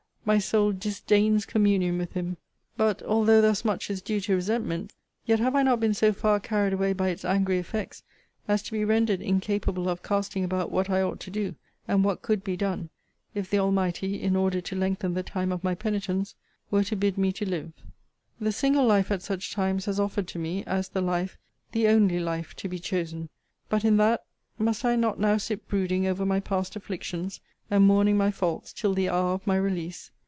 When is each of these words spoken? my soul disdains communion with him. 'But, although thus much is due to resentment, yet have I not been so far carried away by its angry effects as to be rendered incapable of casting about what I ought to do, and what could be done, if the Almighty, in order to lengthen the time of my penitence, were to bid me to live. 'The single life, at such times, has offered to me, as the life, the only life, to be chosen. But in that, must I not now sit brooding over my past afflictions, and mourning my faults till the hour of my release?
my 0.23 0.37
soul 0.37 0.71
disdains 0.71 1.47
communion 1.47 1.97
with 1.97 2.13
him. 2.13 2.37
'But, 2.77 3.01
although 3.01 3.41
thus 3.41 3.65
much 3.65 3.89
is 3.89 4.03
due 4.03 4.21
to 4.21 4.35
resentment, 4.35 4.93
yet 5.25 5.39
have 5.39 5.55
I 5.55 5.63
not 5.63 5.79
been 5.79 5.95
so 5.95 6.13
far 6.13 6.39
carried 6.39 6.73
away 6.73 6.93
by 6.93 7.09
its 7.09 7.25
angry 7.25 7.57
effects 7.57 8.03
as 8.47 8.61
to 8.63 8.71
be 8.71 8.85
rendered 8.85 9.19
incapable 9.19 9.89
of 9.89 10.03
casting 10.03 10.43
about 10.43 10.71
what 10.71 10.91
I 10.91 11.01
ought 11.01 11.19
to 11.21 11.31
do, 11.31 11.55
and 11.87 12.03
what 12.03 12.21
could 12.21 12.43
be 12.43 12.55
done, 12.55 12.91
if 13.33 13.49
the 13.49 13.57
Almighty, 13.57 14.21
in 14.21 14.35
order 14.35 14.61
to 14.61 14.75
lengthen 14.75 15.15
the 15.15 15.23
time 15.23 15.51
of 15.51 15.63
my 15.63 15.73
penitence, 15.73 16.35
were 16.69 16.83
to 16.83 16.95
bid 16.95 17.17
me 17.17 17.31
to 17.33 17.49
live. 17.49 17.73
'The 18.39 18.51
single 18.51 18.85
life, 18.85 19.09
at 19.11 19.23
such 19.23 19.51
times, 19.51 19.85
has 19.85 19.99
offered 19.99 20.27
to 20.29 20.39
me, 20.39 20.63
as 20.65 20.87
the 20.89 21.01
life, 21.01 21.35
the 21.71 21.87
only 21.87 22.19
life, 22.19 22.55
to 22.57 22.69
be 22.69 22.77
chosen. 22.79 23.27
But 23.69 23.83
in 23.83 23.97
that, 23.97 24.23
must 24.59 24.85
I 24.85 24.95
not 24.95 25.19
now 25.19 25.37
sit 25.37 25.67
brooding 25.67 26.05
over 26.05 26.25
my 26.27 26.39
past 26.39 26.75
afflictions, 26.75 27.41
and 27.73 27.85
mourning 27.87 28.17
my 28.17 28.29
faults 28.29 28.73
till 28.73 28.93
the 28.93 29.07
hour 29.09 29.31
of 29.33 29.47
my 29.47 29.55
release? 29.55 30.11